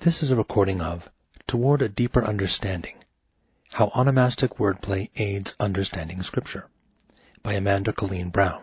This 0.00 0.22
is 0.22 0.30
a 0.30 0.36
recording 0.36 0.80
of 0.80 1.10
Toward 1.46 1.82
a 1.82 1.88
Deeper 1.90 2.24
Understanding 2.24 2.96
How 3.70 3.88
Onomastic 3.88 4.56
Wordplay 4.56 5.10
Aids 5.14 5.54
Understanding 5.60 6.22
Scripture 6.22 6.70
by 7.42 7.52
Amanda 7.52 7.92
Colleen 7.92 8.30
Brown. 8.30 8.62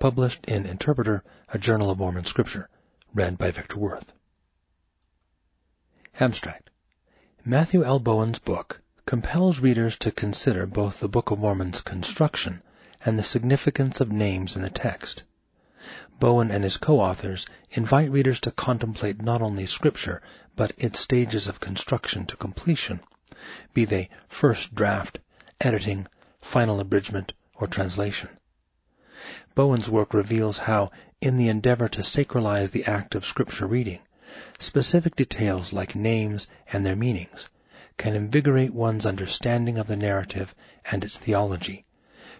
Published 0.00 0.46
in 0.46 0.64
Interpreter, 0.64 1.22
a 1.50 1.58
Journal 1.58 1.90
of 1.90 1.98
Mormon 1.98 2.24
Scripture. 2.24 2.70
Read 3.12 3.36
by 3.36 3.50
Victor 3.50 3.78
Worth. 3.78 4.14
Abstract. 6.18 6.70
Matthew 7.44 7.84
L. 7.84 7.98
Bowen's 7.98 8.38
book 8.38 8.80
compels 9.04 9.60
readers 9.60 9.98
to 9.98 10.10
consider 10.10 10.64
both 10.64 11.00
the 11.00 11.08
Book 11.08 11.30
of 11.30 11.38
Mormon's 11.38 11.82
construction 11.82 12.62
and 13.04 13.18
the 13.18 13.22
significance 13.22 14.00
of 14.00 14.10
names 14.10 14.56
in 14.56 14.62
the 14.62 14.70
text. 14.70 15.24
Bowen 16.18 16.50
and 16.50 16.64
his 16.64 16.76
co-authors 16.76 17.46
invite 17.70 18.10
readers 18.10 18.40
to 18.40 18.50
contemplate 18.50 19.22
not 19.22 19.40
only 19.40 19.64
Scripture, 19.64 20.20
but 20.56 20.72
its 20.76 20.98
stages 20.98 21.46
of 21.46 21.60
construction 21.60 22.26
to 22.26 22.36
completion, 22.36 22.98
be 23.74 23.84
they 23.84 24.08
first 24.26 24.74
draft, 24.74 25.20
editing, 25.60 26.08
final 26.40 26.80
abridgment, 26.80 27.32
or 27.54 27.68
translation. 27.68 28.28
Bowen's 29.54 29.88
work 29.88 30.12
reveals 30.14 30.58
how, 30.58 30.90
in 31.20 31.36
the 31.36 31.48
endeavor 31.48 31.88
to 31.90 32.02
sacralize 32.02 32.72
the 32.72 32.84
act 32.86 33.14
of 33.14 33.24
Scripture 33.24 33.68
reading, 33.68 34.00
specific 34.58 35.14
details 35.14 35.72
like 35.72 35.94
names 35.94 36.48
and 36.72 36.84
their 36.84 36.96
meanings 36.96 37.48
can 37.96 38.16
invigorate 38.16 38.74
one's 38.74 39.06
understanding 39.06 39.78
of 39.78 39.86
the 39.86 39.96
narrative 39.96 40.56
and 40.90 41.04
its 41.04 41.16
theology, 41.16 41.84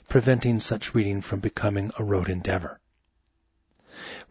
preventing 0.08 0.58
such 0.58 0.92
reading 0.92 1.20
from 1.20 1.38
becoming 1.38 1.92
a 2.00 2.02
rote 2.02 2.28
endeavor. 2.28 2.80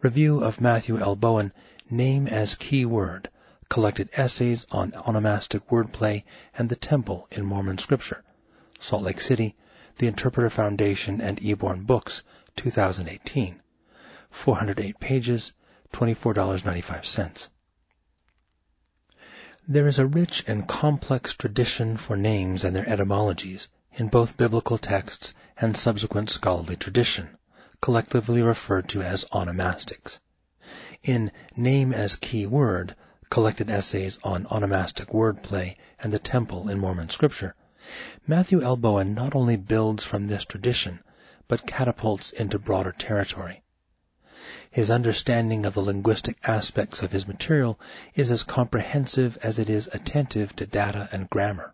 Review 0.00 0.42
of 0.42 0.60
Matthew 0.60 0.98
L. 0.98 1.16
Bowen, 1.16 1.52
Name 1.90 2.26
as 2.28 2.54
Key 2.54 2.84
Word, 2.84 3.28
Collected 3.68 4.08
Essays 4.12 4.66
on 4.70 4.92
Onomastic 4.92 5.68
Wordplay 5.70 6.24
and 6.56 6.68
the 6.68 6.76
Temple 6.76 7.26
in 7.30 7.44
Mormon 7.44 7.78
Scripture. 7.78 8.22
Salt 8.78 9.02
Lake 9.02 9.20
City, 9.20 9.56
The 9.96 10.06
Interpreter 10.06 10.50
Foundation 10.50 11.20
and 11.20 11.38
Eborn 11.40 11.86
Books, 11.86 12.22
2018. 12.56 13.60
408 14.30 15.00
pages, 15.00 15.52
$24.95. 15.92 17.48
There 19.66 19.88
is 19.88 19.98
a 19.98 20.06
rich 20.06 20.44
and 20.46 20.68
complex 20.68 21.34
tradition 21.34 21.96
for 21.96 22.16
names 22.16 22.64
and 22.64 22.76
their 22.76 22.88
etymologies 22.88 23.68
in 23.92 24.08
both 24.08 24.36
biblical 24.36 24.78
texts 24.78 25.34
and 25.56 25.76
subsequent 25.76 26.30
scholarly 26.30 26.76
tradition 26.76 27.37
collectively 27.80 28.42
referred 28.42 28.88
to 28.88 29.02
as 29.02 29.24
onomastics. 29.26 30.18
In 31.02 31.30
Name 31.56 31.92
as 31.92 32.16
Key 32.16 32.46
Word, 32.46 32.94
Collected 33.30 33.70
Essays 33.70 34.18
on 34.24 34.46
Onomastic 34.46 35.12
Wordplay 35.12 35.76
and 36.00 36.12
the 36.12 36.18
Temple 36.18 36.68
in 36.68 36.78
Mormon 36.78 37.08
Scripture, 37.08 37.54
Matthew 38.26 38.62
L. 38.62 38.76
Bowen 38.76 39.14
not 39.14 39.34
only 39.34 39.56
builds 39.56 40.04
from 40.04 40.26
this 40.26 40.44
tradition, 40.44 41.00
but 41.46 41.66
catapults 41.66 42.32
into 42.32 42.58
broader 42.58 42.92
territory. 42.92 43.62
His 44.70 44.90
understanding 44.90 45.64
of 45.64 45.74
the 45.74 45.82
linguistic 45.82 46.36
aspects 46.44 47.02
of 47.02 47.12
his 47.12 47.26
material 47.26 47.80
is 48.14 48.30
as 48.30 48.42
comprehensive 48.42 49.38
as 49.42 49.58
it 49.58 49.70
is 49.70 49.88
attentive 49.92 50.54
to 50.56 50.66
data 50.66 51.08
and 51.12 51.30
grammar. 51.30 51.72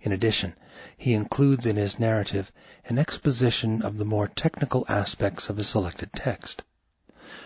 In 0.00 0.12
addition, 0.12 0.54
he 0.98 1.12
includes 1.12 1.66
in 1.66 1.76
his 1.76 1.98
narrative 1.98 2.50
an 2.86 2.98
exposition 2.98 3.82
of 3.82 3.98
the 3.98 4.04
more 4.04 4.28
technical 4.28 4.86
aspects 4.88 5.50
of 5.50 5.58
a 5.58 5.64
selected 5.64 6.10
text. 6.14 6.64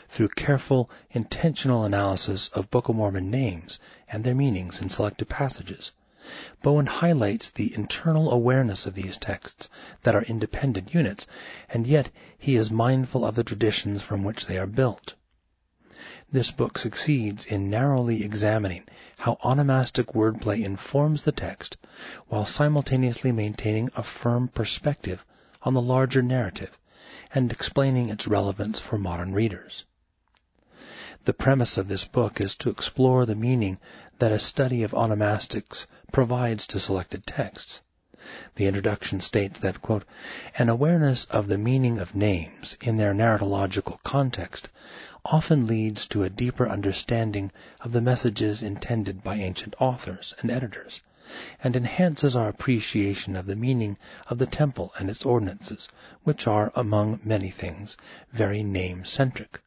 Through 0.09 0.29
careful, 0.29 0.89
intentional 1.11 1.85
analysis 1.85 2.47
of 2.49 2.71
Book 2.71 2.89
of 2.89 2.95
Mormon 2.95 3.29
names 3.29 3.81
and 4.09 4.23
their 4.23 4.37
meanings 4.37 4.81
in 4.81 4.89
selected 4.89 5.29
passages, 5.29 5.91
Bowen 6.63 6.87
highlights 6.87 7.51
the 7.51 7.75
internal 7.75 8.31
awareness 8.31 8.87
of 8.87 8.95
these 8.95 9.17
texts 9.17 9.69
that 10.03 10.15
are 10.15 10.23
independent 10.23 10.95
units, 10.95 11.27
and 11.69 11.87
yet 11.87 12.11
he 12.39 12.57
is 12.57 12.71
mindful 12.71 13.25
of 13.25 13.35
the 13.35 13.43
traditions 13.43 14.03
from 14.03 14.23
which 14.23 14.47
they 14.47 14.59
are 14.59 14.67
built. 14.67 15.15
This 16.33 16.51
book 16.51 16.79
succeeds 16.79 17.45
in 17.45 17.69
narrowly 17.69 18.25
examining 18.25 18.85
how 19.19 19.37
onomastic 19.45 20.15
wordplay 20.15 20.65
informs 20.65 21.25
the 21.25 21.31
text 21.31 21.77
while 22.27 22.47
simultaneously 22.47 23.33
maintaining 23.33 23.91
a 23.95 24.03
firm 24.03 24.49
perspective 24.49 25.27
on 25.61 25.75
the 25.75 25.83
larger 25.83 26.23
narrative 26.23 26.79
and 27.35 27.53
explaining 27.53 28.09
its 28.09 28.27
relevance 28.27 28.81
for 28.81 28.97
modern 28.97 29.35
readers. 29.35 29.85
The 31.27 31.35
premise 31.35 31.77
of 31.77 31.87
this 31.87 32.07
book 32.07 32.41
is 32.41 32.55
to 32.55 32.71
explore 32.71 33.27
the 33.27 33.35
meaning 33.35 33.79
that 34.21 34.33
a 34.33 34.39
study 34.39 34.85
of 34.85 34.93
onomastics 34.93 35.87
provides 36.13 36.67
to 36.69 36.81
selected 36.81 37.27
texts. 37.27 37.83
The 38.57 38.67
introduction 38.67 39.21
states 39.23 39.61
that, 39.61 39.81
quote, 39.81 40.05
an 40.59 40.69
awareness 40.69 41.25
of 41.31 41.47
the 41.49 41.57
meaning 41.57 41.99
of 41.99 42.15
names 42.15 42.77
in 42.83 42.99
their 42.99 43.15
narratological 43.15 43.99
context 44.05 44.69
often 45.25 45.67
leads 45.67 46.05
to 46.09 46.23
a 46.23 46.29
deeper 46.29 46.69
understanding 46.69 47.51
of 47.81 47.93
the 47.93 48.03
messages 48.03 48.63
intended 48.63 49.25
by 49.25 49.37
ancient 49.37 49.75
authors 49.81 50.35
and 50.41 50.51
editors, 50.51 51.01
and 51.65 51.75
enhances 51.77 52.37
our 52.37 52.51
appreciation 52.51 53.37
of 53.37 53.47
the 53.47 53.57
meaning 53.57 53.97
of 54.27 54.37
the 54.37 54.45
temple 54.45 54.93
and 54.99 55.09
its 55.09 55.25
ordinances, 55.25 55.89
which 56.23 56.47
are, 56.47 56.71
among 56.75 57.21
many 57.25 57.49
things, 57.49 57.97
very 58.35 58.63
name-centric. 58.63 59.63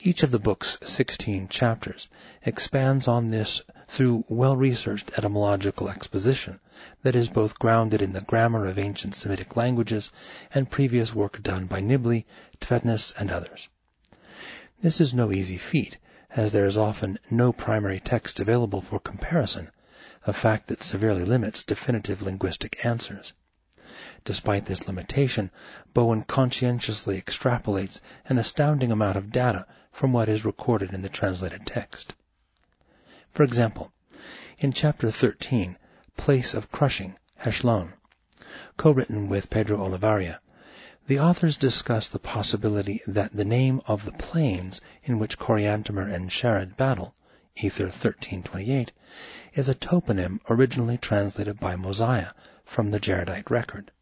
Each 0.00 0.24
of 0.24 0.32
the 0.32 0.40
book's 0.40 0.76
16 0.82 1.46
chapters 1.46 2.08
expands 2.42 3.06
on 3.06 3.28
this 3.28 3.62
through 3.86 4.24
well-researched 4.28 5.12
etymological 5.16 5.88
exposition 5.88 6.58
that 7.04 7.14
is 7.14 7.28
both 7.28 7.58
grounded 7.60 8.02
in 8.02 8.12
the 8.12 8.20
grammar 8.20 8.66
of 8.66 8.76
ancient 8.76 9.14
Semitic 9.14 9.56
languages 9.56 10.10
and 10.52 10.68
previous 10.68 11.14
work 11.14 11.40
done 11.44 11.66
by 11.66 11.80
Nibley, 11.80 12.24
Tvedtnes, 12.60 13.14
and 13.16 13.30
others. 13.30 13.68
This 14.82 15.00
is 15.00 15.14
no 15.14 15.30
easy 15.30 15.58
feat, 15.58 15.96
as 16.30 16.50
there 16.50 16.66
is 16.66 16.76
often 16.76 17.20
no 17.30 17.52
primary 17.52 18.00
text 18.00 18.40
available 18.40 18.80
for 18.80 18.98
comparison, 18.98 19.70
a 20.26 20.32
fact 20.32 20.66
that 20.66 20.82
severely 20.82 21.24
limits 21.24 21.62
definitive 21.62 22.20
linguistic 22.20 22.84
answers. 22.84 23.32
Despite 24.24 24.64
this 24.64 24.88
limitation, 24.88 25.52
Bowen 25.92 26.24
conscientiously 26.24 27.16
extrapolates 27.22 28.00
an 28.28 28.38
astounding 28.38 28.90
amount 28.90 29.16
of 29.16 29.30
data 29.30 29.68
from 29.92 30.12
what 30.12 30.28
is 30.28 30.44
recorded 30.44 30.92
in 30.92 31.02
the 31.02 31.08
translated 31.08 31.64
text. 31.64 32.12
For 33.30 33.44
example, 33.44 33.92
in 34.58 34.72
chapter 34.72 35.12
13, 35.12 35.76
Place 36.16 36.54
of 36.54 36.72
Crushing, 36.72 37.14
Heshlon, 37.38 37.92
co-written 38.76 39.28
with 39.28 39.48
Pedro 39.48 39.78
Olavarria, 39.78 40.40
the 41.06 41.20
authors 41.20 41.56
discuss 41.56 42.08
the 42.08 42.18
possibility 42.18 43.00
that 43.06 43.32
the 43.32 43.44
name 43.44 43.80
of 43.86 44.04
the 44.04 44.10
plains 44.10 44.80
in 45.04 45.20
which 45.20 45.38
Coriantumr 45.38 46.12
and 46.12 46.32
Shared 46.32 46.76
battle, 46.76 47.14
Ether 47.56 47.84
1328, 47.84 48.90
is 49.52 49.68
a 49.68 49.76
toponym 49.76 50.40
originally 50.50 50.98
translated 50.98 51.60
by 51.60 51.76
Mosiah 51.76 52.30
from 52.64 52.90
the 52.90 52.98
Jaredite 52.98 53.48
record. 53.48 53.92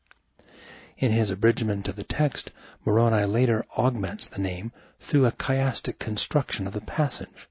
In 0.96 1.12
his 1.12 1.28
abridgment 1.28 1.86
of 1.86 1.96
the 1.96 2.02
text, 2.02 2.50
Moroni 2.86 3.26
later 3.26 3.66
augments 3.76 4.26
the 4.26 4.40
name 4.40 4.72
through 5.00 5.26
a 5.26 5.32
chiastic 5.32 5.98
construction 5.98 6.66
of 6.66 6.72
the 6.72 6.80
passage. 6.80 7.46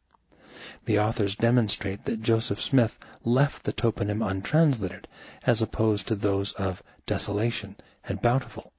The 0.86 0.98
authors 0.98 1.36
demonstrate 1.36 2.06
that 2.06 2.24
Joseph 2.24 2.60
Smith 2.60 2.98
left 3.24 3.64
the 3.64 3.72
toponym 3.72 4.24
untranslated 4.28 5.08
as 5.44 5.62
opposed 5.62 6.08
to 6.08 6.16
those 6.16 6.54
of 6.54 6.82
desolation 7.06 7.76
and 8.04 8.20
bountiful, 8.20 8.74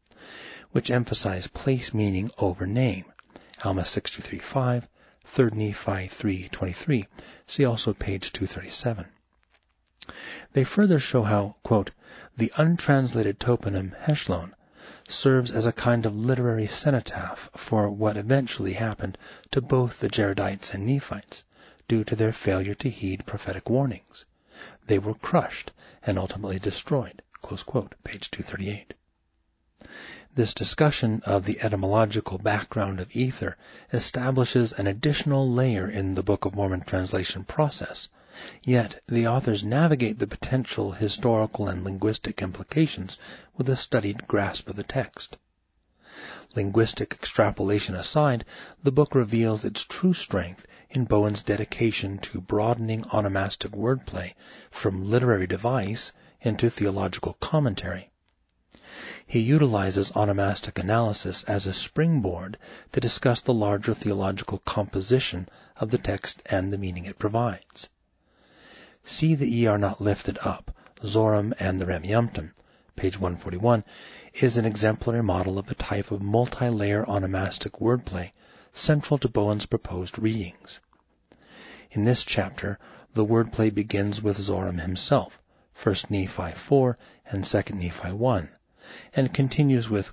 which 0.72 0.90
emphasize 0.90 1.46
place 1.46 1.94
meaning 1.94 2.32
over 2.38 2.66
name. 2.66 3.04
Alma 3.64 3.82
63.5, 3.82 4.88
3 5.24 5.50
Nephi 5.52 6.08
3.23. 6.08 7.06
See 7.46 7.64
also 7.64 7.94
page 7.94 8.32
237. 8.32 9.06
They 10.52 10.64
further 10.64 10.98
show 10.98 11.22
how, 11.22 11.56
quote, 11.62 11.92
the 12.36 12.52
untranslated 12.56 13.38
toponym 13.38 13.94
Heshlon 14.02 14.52
serves 15.08 15.50
as 15.50 15.64
a 15.64 15.72
kind 15.72 16.06
of 16.06 16.16
literary 16.16 16.66
cenotaph 16.66 17.50
for 17.56 17.88
what 17.88 18.16
eventually 18.16 18.72
happened 18.72 19.16
to 19.52 19.60
both 19.60 20.00
the 20.00 20.08
Jaredites 20.08 20.74
and 20.74 20.84
Nephites, 20.84 21.44
due 21.86 22.02
to 22.04 22.16
their 22.16 22.32
failure 22.32 22.74
to 22.74 22.90
heed 22.90 23.24
prophetic 23.26 23.70
warnings. 23.70 24.24
They 24.86 24.98
were 24.98 25.14
crushed 25.14 25.70
and 26.02 26.18
ultimately 26.18 26.58
destroyed. 26.58 27.22
Page 27.42 28.30
238. 28.30 28.94
This 30.34 30.54
discussion 30.54 31.20
of 31.26 31.44
the 31.44 31.60
etymological 31.60 32.38
background 32.38 33.00
of 33.00 33.14
ether 33.14 33.58
establishes 33.92 34.72
an 34.72 34.86
additional 34.86 35.46
layer 35.46 35.86
in 35.86 36.14
the 36.14 36.22
Book 36.22 36.46
of 36.46 36.54
Mormon 36.54 36.80
translation 36.80 37.44
process, 37.44 38.08
yet 38.62 39.02
the 39.06 39.26
authors 39.26 39.62
navigate 39.62 40.18
the 40.18 40.26
potential 40.26 40.92
historical 40.92 41.68
and 41.68 41.84
linguistic 41.84 42.40
implications 42.40 43.18
with 43.58 43.68
a 43.68 43.76
studied 43.76 44.26
grasp 44.26 44.70
of 44.70 44.76
the 44.76 44.82
text. 44.82 45.36
Linguistic 46.56 47.12
extrapolation 47.12 47.94
aside, 47.94 48.46
the 48.82 48.92
book 48.92 49.14
reveals 49.14 49.66
its 49.66 49.84
true 49.84 50.14
strength 50.14 50.66
in 50.88 51.04
Bowen's 51.04 51.42
dedication 51.42 52.16
to 52.20 52.40
broadening 52.40 53.02
onomastic 53.12 53.72
wordplay 53.72 54.32
from 54.70 55.10
literary 55.10 55.46
device 55.46 56.10
into 56.40 56.70
theological 56.70 57.34
commentary. 57.34 58.11
He 59.32 59.40
utilizes 59.40 60.10
onomastic 60.10 60.78
analysis 60.78 61.42
as 61.44 61.66
a 61.66 61.72
springboard 61.72 62.58
to 62.92 63.00
discuss 63.00 63.40
the 63.40 63.54
larger 63.54 63.94
theological 63.94 64.58
composition 64.58 65.48
of 65.74 65.90
the 65.90 65.96
text 65.96 66.42
and 66.44 66.70
the 66.70 66.76
meaning 66.76 67.06
it 67.06 67.18
provides. 67.18 67.88
See 69.04 69.34
that 69.34 69.48
ye 69.48 69.64
are 69.64 69.78
not 69.78 70.02
lifted 70.02 70.36
up, 70.42 70.76
Zoram 71.02 71.54
and 71.58 71.80
the 71.80 71.86
Rameumptom, 71.86 72.52
page 72.94 73.18
141, 73.18 73.84
is 74.34 74.58
an 74.58 74.66
exemplary 74.66 75.22
model 75.22 75.58
of 75.58 75.64
the 75.64 75.76
type 75.76 76.10
of 76.10 76.20
multi-layer 76.20 77.02
onomastic 77.06 77.80
wordplay 77.80 78.32
central 78.74 79.16
to 79.16 79.30
Bowen's 79.30 79.64
proposed 79.64 80.18
readings. 80.18 80.78
In 81.90 82.04
this 82.04 82.22
chapter, 82.24 82.78
the 83.14 83.24
wordplay 83.24 83.72
begins 83.72 84.20
with 84.20 84.36
Zoram 84.36 84.78
himself, 84.78 85.40
1 85.82 85.96
Nephi 86.10 86.52
4 86.52 86.98
and 87.24 87.42
2 87.42 87.62
Nephi 87.72 88.12
1, 88.12 88.50
and 89.14 89.32
continues 89.32 89.88
with, 89.88 90.12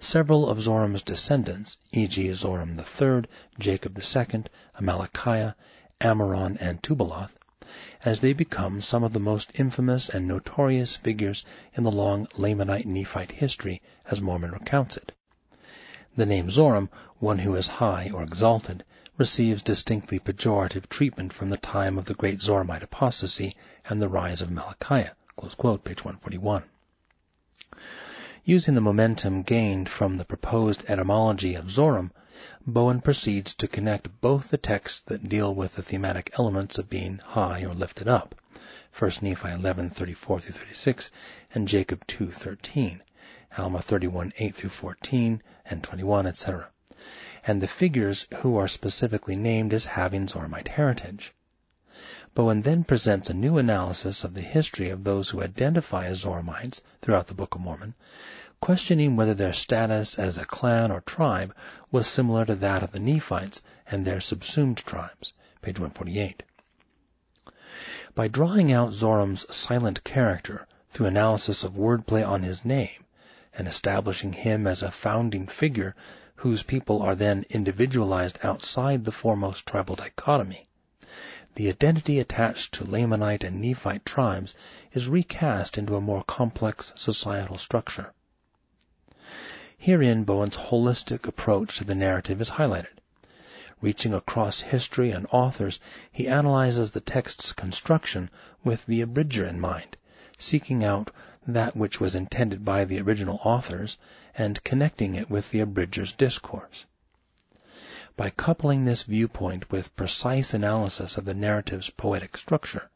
several 0.00 0.48
of 0.48 0.58
Zoram's 0.62 1.02
descendants, 1.02 1.76
e.g. 1.92 2.30
Zoram 2.32 2.78
III, 2.78 3.28
Jacob 3.58 3.98
II, 3.98 4.44
Amalickiah, 4.80 5.54
Ammoron, 6.00 6.56
and 6.60 6.82
Tubaloth, 6.82 7.36
as 8.02 8.20
they 8.20 8.32
become 8.32 8.80
some 8.80 9.04
of 9.04 9.12
the 9.12 9.20
most 9.20 9.50
infamous 9.52 10.08
and 10.08 10.26
notorious 10.26 10.96
figures 10.96 11.44
in 11.74 11.82
the 11.82 11.92
long 11.92 12.24
Lamanite 12.38 12.86
Nephite 12.86 13.32
history 13.32 13.82
as 14.06 14.22
Mormon 14.22 14.52
recounts 14.52 14.96
it. 14.96 15.12
The 16.16 16.24
name 16.24 16.48
Zoram, 16.48 16.88
one 17.18 17.40
who 17.40 17.54
is 17.54 17.68
high 17.68 18.10
or 18.14 18.22
exalted, 18.22 18.82
receives 19.18 19.60
distinctly 19.60 20.18
pejorative 20.18 20.88
treatment 20.88 21.34
from 21.34 21.50
the 21.50 21.58
time 21.58 21.98
of 21.98 22.06
the 22.06 22.14
great 22.14 22.40
Zoramite 22.40 22.82
apostasy 22.82 23.54
and 23.90 24.00
the 24.00 24.08
rise 24.08 24.40
of 24.40 24.48
Amalickiah. 24.48 25.10
Page 25.36 26.02
141. 26.02 26.62
Using 28.46 28.74
the 28.74 28.80
momentum 28.80 29.42
gained 29.42 29.90
from 29.90 30.16
the 30.16 30.24
proposed 30.24 30.82
etymology 30.88 31.54
of 31.56 31.66
Zoram, 31.70 32.10
Bowen 32.66 33.02
proceeds 33.02 33.54
to 33.56 33.68
connect 33.68 34.22
both 34.22 34.48
the 34.48 34.56
texts 34.56 35.02
that 35.02 35.28
deal 35.28 35.54
with 35.54 35.74
the 35.74 35.82
thematic 35.82 36.30
elements 36.38 36.78
of 36.78 36.88
being 36.88 37.18
high 37.18 37.60
or 37.64 37.74
lifted 37.74 38.08
up, 38.08 38.34
1 38.98 39.10
Nephi 39.20 39.48
11:34-36 39.48 41.10
and 41.54 41.68
Jacob 41.68 42.06
2:13, 42.06 43.00
Alma 43.58 43.80
31:8-14 43.80 45.40
and 45.66 45.82
21, 45.82 46.26
etc., 46.26 46.70
and 47.46 47.60
the 47.60 47.68
figures 47.68 48.26
who 48.36 48.56
are 48.56 48.68
specifically 48.68 49.36
named 49.36 49.74
as 49.74 49.84
having 49.84 50.26
Zoramite 50.26 50.68
heritage. 50.68 51.34
Bowen 52.36 52.62
then 52.62 52.84
presents 52.84 53.28
a 53.30 53.34
new 53.34 53.58
analysis 53.58 54.22
of 54.22 54.32
the 54.32 54.40
history 54.42 54.90
of 54.90 55.02
those 55.02 55.28
who 55.30 55.42
identify 55.42 56.04
as 56.06 56.20
Zoramites 56.20 56.82
throughout 57.02 57.26
the 57.26 57.34
Book 57.34 57.56
of 57.56 57.62
Mormon, 57.62 57.94
questioning 58.60 59.16
whether 59.16 59.34
their 59.34 59.52
status 59.52 60.16
as 60.16 60.38
a 60.38 60.44
clan 60.44 60.92
or 60.92 61.00
tribe 61.00 61.52
was 61.90 62.06
similar 62.06 62.44
to 62.44 62.54
that 62.54 62.84
of 62.84 62.92
the 62.92 63.00
Nephites 63.00 63.60
and 63.90 64.04
their 64.04 64.20
subsumed 64.20 64.76
tribes. 64.76 65.32
Page 65.62 65.80
148. 65.80 66.44
By 68.14 68.28
drawing 68.28 68.70
out 68.70 68.92
Zoram's 68.92 69.44
silent 69.52 70.04
character 70.04 70.68
through 70.90 71.06
analysis 71.06 71.64
of 71.64 71.72
wordplay 71.76 72.24
on 72.24 72.44
his 72.44 72.64
name, 72.64 73.04
and 73.52 73.66
establishing 73.66 74.32
him 74.32 74.68
as 74.68 74.84
a 74.84 74.92
founding 74.92 75.48
figure 75.48 75.96
whose 76.36 76.62
people 76.62 77.02
are 77.02 77.16
then 77.16 77.44
individualized 77.50 78.38
outside 78.44 79.04
the 79.04 79.10
foremost 79.10 79.66
tribal 79.66 79.96
dichotomy, 79.96 80.68
the 81.56 81.68
identity 81.68 82.20
attached 82.20 82.72
to 82.72 82.84
Lamanite 82.84 83.42
and 83.42 83.60
Nephite 83.60 84.06
tribes 84.06 84.54
is 84.92 85.08
recast 85.08 85.76
into 85.76 85.96
a 85.96 86.00
more 86.00 86.22
complex 86.22 86.92
societal 86.94 87.58
structure. 87.58 88.12
Herein 89.76 90.22
Bowen's 90.22 90.56
holistic 90.56 91.26
approach 91.26 91.78
to 91.78 91.84
the 91.84 91.96
narrative 91.96 92.40
is 92.40 92.50
highlighted. 92.50 93.00
Reaching 93.80 94.14
across 94.14 94.60
history 94.60 95.10
and 95.10 95.26
authors, 95.32 95.80
he 96.12 96.28
analyzes 96.28 96.92
the 96.92 97.00
text's 97.00 97.50
construction 97.50 98.30
with 98.62 98.86
the 98.86 99.00
abridger 99.00 99.44
in 99.44 99.58
mind, 99.58 99.96
seeking 100.38 100.84
out 100.84 101.10
that 101.44 101.74
which 101.74 101.98
was 101.98 102.14
intended 102.14 102.64
by 102.64 102.84
the 102.84 103.00
original 103.00 103.40
authors 103.42 103.98
and 104.36 104.62
connecting 104.62 105.16
it 105.16 105.28
with 105.28 105.50
the 105.50 105.58
abridger's 105.58 106.12
discourse. 106.12 106.86
By 108.16 108.30
coupling 108.30 108.84
this 108.84 109.04
viewpoint 109.04 109.70
with 109.70 109.94
precise 109.94 110.52
analysis 110.52 111.16
of 111.16 111.24
the 111.24 111.32
narrative's 111.32 111.90
poetic 111.90 112.36
structure, 112.36 112.90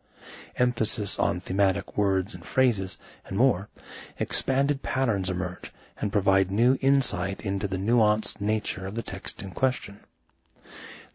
emphasis 0.57 1.21
on 1.21 1.39
thematic 1.39 1.97
words 1.97 2.35
and 2.35 2.45
phrases, 2.45 2.99
and 3.25 3.37
more, 3.37 3.69
expanded 4.19 4.83
patterns 4.83 5.31
emerge 5.31 5.73
and 5.99 6.11
provide 6.11 6.51
new 6.51 6.77
insight 6.81 7.43
into 7.43 7.69
the 7.69 7.79
nuanced 7.79 8.41
nature 8.41 8.89
of 8.89 8.97
the 8.97 9.05
text 9.05 9.41
in 9.41 9.53
question. 9.53 10.01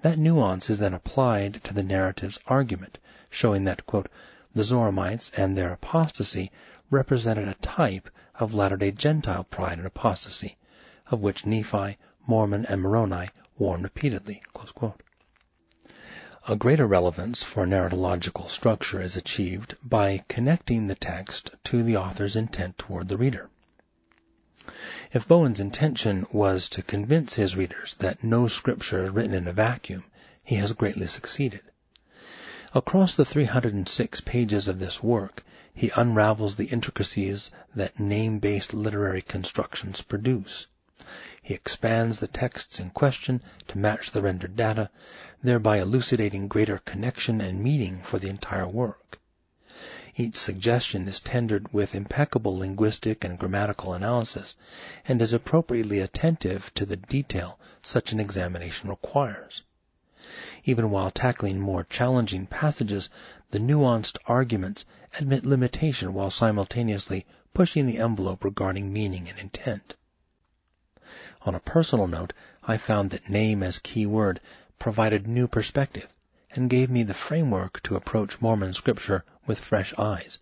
That 0.02 0.18
nuance 0.18 0.70
is 0.70 0.80
then 0.80 0.94
applied 0.94 1.62
to 1.66 1.74
the 1.74 1.84
narrative's 1.84 2.40
argument, 2.48 3.00
showing 3.30 3.66
that, 3.66 3.86
quote, 3.86 4.08
the 4.56 4.64
Zoramites 4.64 5.30
and 5.36 5.58
their 5.58 5.74
apostasy 5.74 6.54
represented 6.90 7.50
a 7.50 7.54
type 7.56 8.10
of 8.36 8.54
latter-day 8.54 8.92
Gentile 8.92 9.44
pride 9.44 9.78
and 9.78 9.86
apostasy, 9.86 10.58
of 11.12 11.20
which 11.20 11.46
Nephi, 11.46 11.98
Mormon, 12.26 12.66
and 12.68 12.82
Moroni 12.82 13.30
warn 13.60 13.84
repeatedly. 13.84 14.42
A 16.48 16.56
greater 16.56 16.88
relevance 16.88 17.44
for 17.44 17.68
narratological 17.68 18.50
structure 18.50 19.02
is 19.02 19.18
achieved 19.18 19.76
by 19.84 20.24
connecting 20.28 20.88
the 20.88 20.96
text 20.96 21.52
to 21.66 21.84
the 21.84 21.98
author's 21.98 22.36
intent 22.36 22.78
toward 22.78 23.08
the 23.08 23.18
reader. 23.18 23.50
If 25.12 25.28
Bowen's 25.28 25.60
intention 25.60 26.26
was 26.32 26.70
to 26.70 26.82
convince 26.82 27.36
his 27.36 27.58
readers 27.58 27.96
that 27.96 28.24
no 28.24 28.48
scripture 28.48 29.04
is 29.04 29.12
written 29.12 29.34
in 29.34 29.48
a 29.48 29.54
vacuum, 29.54 30.06
he 30.44 30.56
has 30.56 30.72
greatly 30.72 31.08
succeeded. 31.08 31.62
Across 32.74 33.16
the 33.16 33.26
306 33.26 34.22
pages 34.22 34.68
of 34.68 34.80
this 34.80 35.04
work, 35.04 35.44
he 35.74 35.92
unravels 35.96 36.56
the 36.56 36.68
intricacies 36.68 37.52
that 37.76 38.00
name-based 38.00 38.74
literary 38.74 39.22
constructions 39.22 40.02
produce. 40.02 40.68
He 41.42 41.54
expands 41.54 42.20
the 42.20 42.28
texts 42.28 42.78
in 42.78 42.90
question 42.90 43.42
to 43.70 43.78
match 43.78 44.12
the 44.12 44.22
rendered 44.22 44.58
data, 44.58 44.90
thereby 45.42 45.78
elucidating 45.78 46.50
greater 46.50 46.80
connection 46.80 47.40
and 47.40 47.64
meaning 47.64 48.02
for 48.02 48.20
the 48.20 48.28
entire 48.28 48.68
work. 48.68 49.18
Each 50.18 50.36
suggestion 50.36 51.08
is 51.08 51.22
tendered 51.22 51.72
with 51.72 51.96
impeccable 51.96 52.58
linguistic 52.58 53.24
and 53.24 53.40
grammatical 53.40 53.94
analysis, 53.94 54.58
and 55.08 55.22
is 55.22 55.32
appropriately 55.32 56.02
attentive 56.02 56.70
to 56.74 56.86
the 56.86 56.98
detail 56.98 57.58
such 57.82 58.12
an 58.12 58.20
examination 58.20 58.90
requires. 58.90 59.64
Even 60.66 60.92
while 60.92 61.12
tackling 61.12 61.62
more 61.62 61.86
challenging 61.86 62.46
passages, 62.46 63.10
the 63.52 63.60
nuanced 63.60 64.18
arguments 64.26 64.84
admit 65.18 65.46
limitation 65.46 66.14
while 66.14 66.30
simultaneously 66.30 67.26
pushing 67.54 67.86
the 67.86 68.00
envelope 68.00 68.44
regarding 68.44 68.92
meaning 68.92 69.30
and 69.30 69.40
intent. 69.40 69.96
On 71.44 71.56
a 71.56 71.60
personal 71.62 72.06
note, 72.08 72.34
I 72.64 72.76
found 72.76 73.12
that 73.12 73.30
name 73.30 73.64
as 73.64 73.80
key 73.80 74.06
word 74.06 74.42
provided 74.78 75.26
new 75.26 75.48
perspective 75.48 76.10
and 76.52 76.70
gave 76.70 76.90
me 76.90 77.02
the 77.04 77.14
framework 77.14 77.82
to 77.84 77.96
approach 77.96 78.42
Mormon 78.42 78.74
scripture 78.74 79.24
with 79.48 79.58
fresh 79.58 79.94
eyes, 79.98 80.38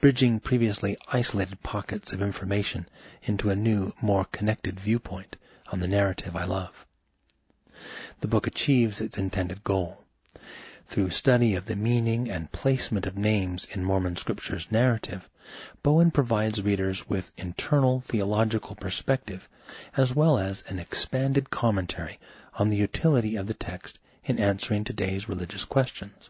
bridging 0.00 0.40
previously 0.40 0.96
isolated 1.08 1.62
pockets 1.62 2.14
of 2.14 2.22
information 2.22 2.88
into 3.22 3.50
a 3.50 3.54
new, 3.56 3.92
more 4.00 4.24
connected 4.24 4.80
viewpoint 4.80 5.36
on 5.70 5.80
the 5.80 5.88
narrative 5.88 6.34
I 6.34 6.44
love. 6.44 6.86
The 8.20 8.28
book 8.28 8.46
achieves 8.46 9.02
its 9.02 9.18
intended 9.18 9.62
goal. 9.62 10.04
Through 10.90 11.10
study 11.10 11.54
of 11.54 11.66
the 11.66 11.76
meaning 11.76 12.28
and 12.28 12.50
placement 12.50 13.06
of 13.06 13.16
names 13.16 13.64
in 13.64 13.84
Mormon 13.84 14.16
Scripture's 14.16 14.72
narrative, 14.72 15.30
Bowen 15.84 16.10
provides 16.10 16.62
readers 16.62 17.08
with 17.08 17.30
internal 17.36 18.00
theological 18.00 18.74
perspective 18.74 19.48
as 19.96 20.16
well 20.16 20.36
as 20.36 20.62
an 20.62 20.80
expanded 20.80 21.48
commentary 21.48 22.18
on 22.54 22.70
the 22.70 22.76
utility 22.76 23.36
of 23.36 23.46
the 23.46 23.54
text 23.54 24.00
in 24.24 24.40
answering 24.40 24.82
today's 24.82 25.28
religious 25.28 25.64
questions. 25.64 26.28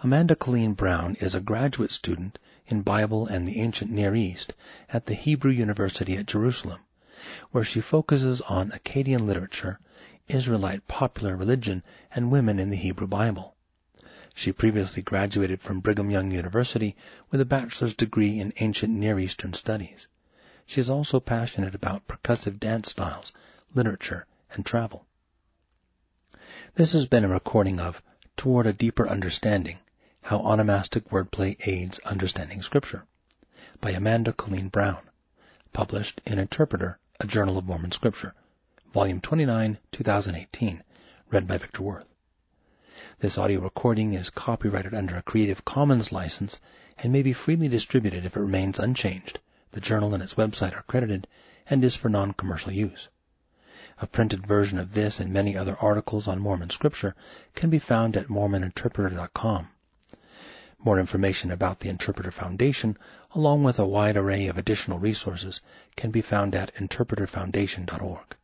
Amanda 0.00 0.34
Colleen 0.34 0.72
Brown 0.72 1.16
is 1.16 1.34
a 1.34 1.40
graduate 1.42 1.92
student 1.92 2.38
in 2.66 2.80
Bible 2.80 3.26
and 3.26 3.46
the 3.46 3.60
Ancient 3.60 3.90
Near 3.90 4.14
East 4.14 4.54
at 4.88 5.04
the 5.04 5.12
Hebrew 5.12 5.52
University 5.52 6.16
at 6.16 6.24
Jerusalem, 6.24 6.80
where 7.50 7.64
she 7.64 7.80
focuses 7.80 8.40
on 8.42 8.70
Akkadian 8.70 9.26
literature, 9.26 9.80
Israelite 10.28 10.86
popular 10.86 11.36
religion, 11.36 11.82
and 12.14 12.30
women 12.30 12.58
in 12.58 12.70
the 12.70 12.76
Hebrew 12.76 13.06
Bible. 13.06 13.56
She 14.34 14.52
previously 14.52 15.02
graduated 15.02 15.62
from 15.62 15.80
Brigham 15.80 16.10
Young 16.10 16.30
University 16.30 16.94
with 17.30 17.40
a 17.40 17.46
bachelor's 17.46 17.94
degree 17.94 18.38
in 18.38 18.52
Ancient 18.58 18.92
Near 18.92 19.18
Eastern 19.18 19.54
Studies. 19.54 20.06
She 20.66 20.80
is 20.80 20.90
also 20.90 21.20
passionate 21.20 21.74
about 21.74 22.06
percussive 22.06 22.60
dance 22.60 22.90
styles, 22.90 23.32
literature, 23.74 24.26
and 24.52 24.66
travel. 24.66 25.06
This 26.74 26.92
has 26.92 27.06
been 27.06 27.24
a 27.24 27.28
recording 27.28 27.80
of 27.80 28.02
Toward 28.36 28.66
a 28.66 28.72
Deeper 28.74 29.08
Understanding 29.08 29.78
How 30.20 30.40
Onomastic 30.40 31.08
Wordplay 31.10 31.56
Aids 31.66 31.98
Understanding 32.00 32.60
Scripture 32.60 33.06
by 33.80 33.92
Amanda 33.92 34.34
Colleen 34.34 34.68
Brown, 34.68 35.00
published 35.72 36.20
in 36.26 36.38
Interpreter, 36.38 36.98
a 37.18 37.26
Journal 37.26 37.56
of 37.56 37.64
Mormon 37.64 37.92
Scripture, 37.92 38.34
Volume 38.92 39.22
29, 39.22 39.78
2018, 39.90 40.82
read 41.30 41.46
by 41.46 41.56
Victor 41.56 41.82
Worth. 41.82 42.06
This 43.20 43.38
audio 43.38 43.60
recording 43.60 44.12
is 44.12 44.28
copyrighted 44.28 44.92
under 44.92 45.16
a 45.16 45.22
Creative 45.22 45.64
Commons 45.64 46.12
license 46.12 46.60
and 46.98 47.14
may 47.14 47.22
be 47.22 47.32
freely 47.32 47.68
distributed 47.68 48.26
if 48.26 48.36
it 48.36 48.40
remains 48.40 48.78
unchanged. 48.78 49.40
The 49.70 49.80
journal 49.80 50.12
and 50.12 50.22
its 50.22 50.34
website 50.34 50.76
are 50.76 50.82
credited 50.82 51.26
and 51.70 51.82
is 51.82 51.96
for 51.96 52.10
non-commercial 52.10 52.72
use. 52.72 53.08
A 53.98 54.06
printed 54.06 54.46
version 54.46 54.78
of 54.78 54.92
this 54.92 55.18
and 55.18 55.32
many 55.32 55.56
other 55.56 55.78
articles 55.80 56.28
on 56.28 56.38
Mormon 56.38 56.68
scripture 56.68 57.14
can 57.54 57.70
be 57.70 57.78
found 57.78 58.14
at 58.18 58.28
mormoninterpreter.com. 58.28 59.68
More 60.84 61.00
information 61.00 61.50
about 61.50 61.80
the 61.80 61.88
Interpreter 61.88 62.30
Foundation, 62.30 62.98
along 63.34 63.64
with 63.64 63.78
a 63.78 63.86
wide 63.86 64.16
array 64.16 64.46
of 64.46 64.58
additional 64.58 64.98
resources, 64.98 65.62
can 65.96 66.10
be 66.10 66.20
found 66.20 66.54
at 66.54 66.74
interpreterfoundation.org. 66.74 68.36